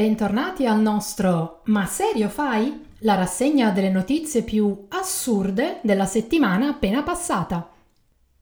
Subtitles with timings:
[0.00, 2.86] bentornati al nostro Ma serio fai?
[2.98, 7.68] La rassegna delle notizie più assurde della settimana appena passata.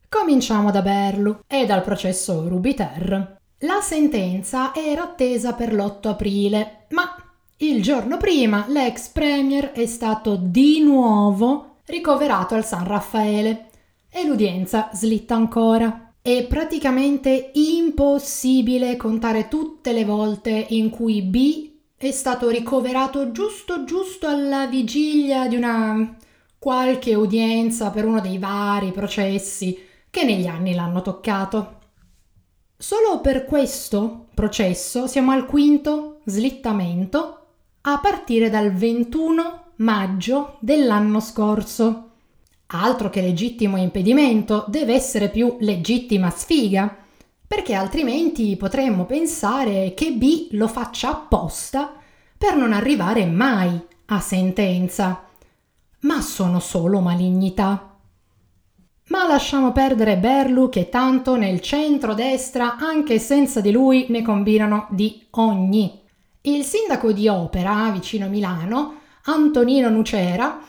[0.07, 3.39] Cominciamo da Berlu e dal processo Rubiter.
[3.61, 7.15] La sentenza era attesa per l'8 aprile, ma
[7.57, 13.69] il giorno prima l'ex premier è stato di nuovo ricoverato al San Raffaele
[14.11, 16.06] e l'udienza slitta ancora.
[16.27, 24.27] È praticamente impossibile contare tutte le volte in cui B è stato ricoverato giusto giusto
[24.27, 26.17] alla vigilia di una
[26.59, 31.79] qualche udienza per uno dei vari processi che negli anni l'hanno toccato.
[32.75, 37.45] Solo per questo processo siamo al quinto slittamento
[37.83, 42.06] a partire dal 21 maggio dell'anno scorso.
[42.67, 46.95] Altro che legittimo impedimento, deve essere più legittima sfiga,
[47.47, 51.93] perché altrimenti potremmo pensare che B lo faccia apposta
[52.37, 55.23] per non arrivare mai a sentenza.
[56.01, 57.95] Ma sono solo malignità.
[59.07, 65.25] Ma lasciamo perdere Berlu che tanto nel centro-destra, anche senza di lui, ne combinano di
[65.31, 66.01] ogni.
[66.41, 70.59] Il sindaco di Opera, vicino Milano, Antonino Nucera,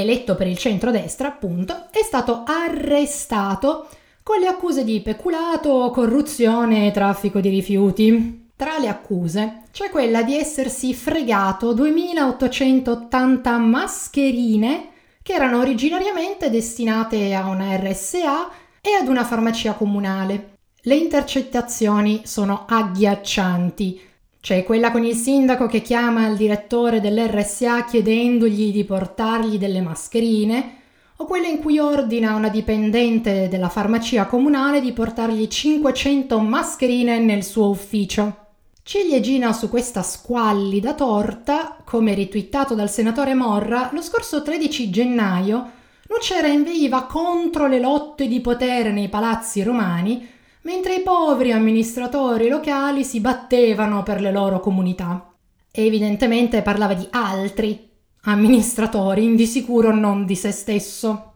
[0.00, 3.88] eletto per il centro-destra, appunto, è stato arrestato
[4.22, 8.50] con le accuse di peculato, corruzione e traffico di rifiuti.
[8.56, 14.88] Tra le accuse c'è quella di essersi fregato 2880 mascherine
[15.22, 20.58] che erano originariamente destinate a una RSA e ad una farmacia comunale.
[20.82, 24.00] Le intercettazioni sono agghiaccianti.
[24.44, 30.80] C'è quella con il sindaco che chiama il direttore dell'RSA chiedendogli di portargli delle mascherine,
[31.16, 37.20] o quella in cui ordina a una dipendente della farmacia comunale di portargli 500 mascherine
[37.20, 38.36] nel suo ufficio.
[38.82, 45.70] Ciliegina su questa squallida torta, come ritwittato dal senatore Morra, lo scorso 13 gennaio
[46.06, 50.28] Nucera inveiva contro le lotte di potere nei palazzi romani
[50.64, 55.32] mentre i poveri amministratori locali si battevano per le loro comunità.
[55.70, 57.90] Evidentemente parlava di altri
[58.22, 61.32] amministratori, di sicuro non di se stesso.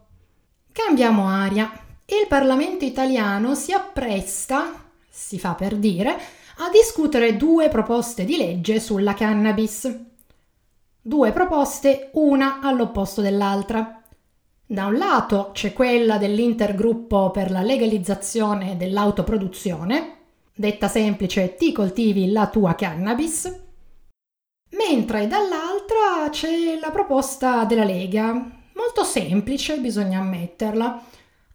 [0.71, 1.71] Cambiamo aria.
[2.05, 4.71] Il Parlamento italiano si appresta,
[5.09, 9.95] si fa per dire, a discutere due proposte di legge sulla cannabis.
[11.01, 13.98] Due proposte, una all'opposto dell'altra.
[14.71, 20.17] Da un lato c'è quella dell'intergruppo per la legalizzazione dell'autoproduzione,
[20.53, 23.51] detta semplice ti coltivi la tua cannabis,
[24.77, 28.31] mentre dall'altra c'è la proposta della Lega,
[28.75, 31.03] molto semplice, bisogna ammetterla,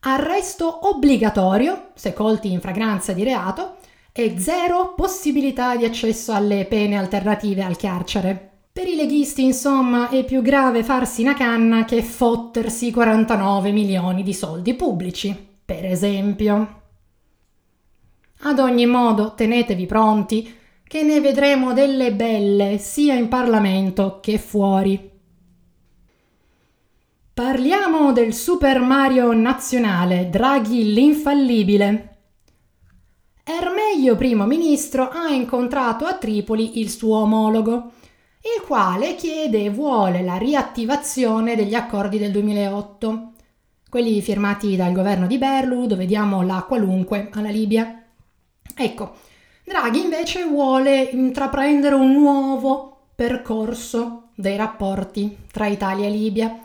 [0.01, 3.77] arresto obbligatorio se colti in fragranza di reato
[4.11, 8.54] e zero possibilità di accesso alle pene alternative al carcere.
[8.75, 14.35] Per i leghisti, insomma, è più grave farsi una canna che fottersi 49 milioni di
[14.35, 15.33] soldi pubblici,
[15.65, 16.83] per esempio.
[18.41, 20.53] Ad ogni modo, tenetevi pronti,
[20.89, 25.09] che ne vedremo delle belle sia in Parlamento che fuori.
[27.33, 32.17] Parliamo del Super Mario nazionale, Draghi l'infallibile.
[33.45, 37.93] Ermeglio primo ministro ha incontrato a Tripoli il suo omologo
[38.47, 43.33] il quale chiede e vuole la riattivazione degli accordi del 2008,
[43.89, 48.05] quelli firmati dal governo di Berlu, dove diamo la qualunque alla Libia.
[48.77, 49.15] Ecco,
[49.65, 56.61] Draghi invece vuole intraprendere un nuovo percorso dei rapporti tra Italia e Libia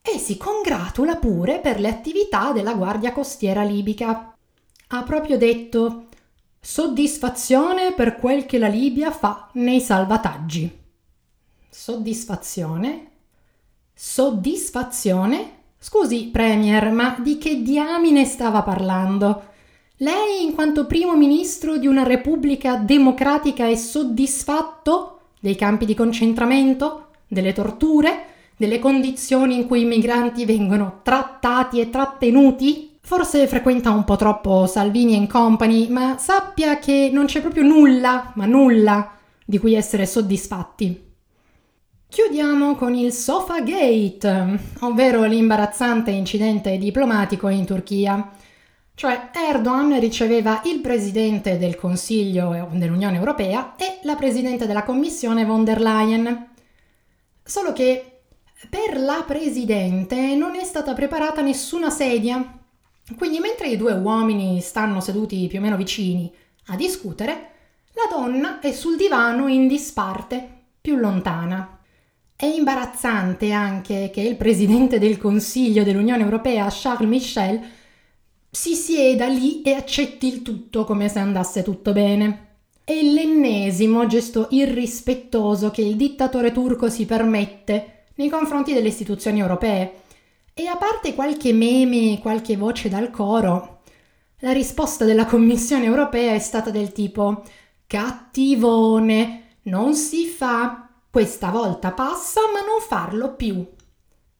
[0.00, 4.34] e si congratula pure per le attività della Guardia Costiera libica.
[4.88, 6.06] Ha proprio detto
[6.60, 10.82] soddisfazione per quel che la Libia fa nei salvataggi
[11.74, 13.08] soddisfazione,
[13.92, 15.62] soddisfazione.
[15.76, 19.42] Scusi, Premier, ma di che diamine stava parlando?
[19.96, 27.08] Lei, in quanto primo ministro di una repubblica democratica, è soddisfatto dei campi di concentramento,
[27.26, 28.26] delle torture,
[28.56, 32.96] delle condizioni in cui i migranti vengono trattati e trattenuti?
[33.00, 38.32] Forse frequenta un po' troppo Salvini e Company, ma sappia che non c'è proprio nulla,
[38.36, 39.10] ma nulla,
[39.44, 41.13] di cui essere soddisfatti.
[42.14, 48.30] Chiudiamo con il Sofa Gate, ovvero l'imbarazzante incidente diplomatico in Turchia.
[48.94, 55.64] Cioè Erdogan riceveva il presidente del Consiglio dell'Unione Europea e la presidente della Commissione von
[55.64, 56.50] der Leyen.
[57.42, 58.20] Solo che
[58.70, 62.60] per la presidente non è stata preparata nessuna sedia.
[63.18, 66.32] Quindi mentre i due uomini stanno seduti più o meno vicini
[66.66, 67.50] a discutere,
[67.94, 71.73] La donna è sul divano in disparte, più lontana.
[72.36, 77.60] È imbarazzante anche che il presidente del Consiglio dell'Unione Europea, Charles Michel,
[78.50, 82.56] si sieda lì e accetti il tutto come se andasse tutto bene.
[82.82, 90.02] È l'ennesimo gesto irrispettoso che il dittatore turco si permette nei confronti delle istituzioni europee.
[90.54, 93.82] E a parte qualche meme e qualche voce dal coro,
[94.40, 97.44] la risposta della Commissione europea è stata del tipo
[97.86, 100.83] cattivone, non si fa,
[101.14, 103.64] questa volta passa ma non farlo più.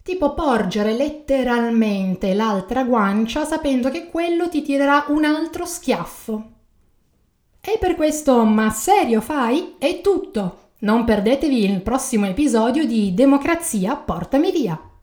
[0.02, 6.50] Tipo porgere letteralmente l'altra guancia sapendo che quello ti tirerà un altro schiaffo.
[7.60, 9.76] E per questo Ma serio fai?
[9.78, 10.70] È tutto!
[10.80, 14.93] Non perdetevi il prossimo episodio di Democrazia portami via!